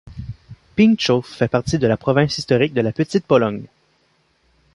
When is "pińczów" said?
0.75-1.27